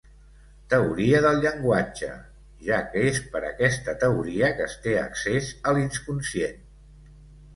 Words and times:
Teoria 0.73 1.19
del 1.25 1.35
llenguatge, 1.41 2.07
ja 2.69 2.79
que 2.95 3.03
és 3.09 3.19
per 3.35 3.41
aquesta 3.49 3.95
teoria 4.05 4.49
que 4.61 4.67
es 4.69 4.75
té 4.87 4.97
accés 5.03 5.51
a 5.69 5.75
l'inconscient. 5.79 6.65